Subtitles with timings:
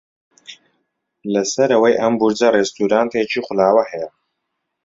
[1.33, 4.09] لە سەرەوەی ئەم بورجە ڕێستۆرانتێکی خولاوە هەیە.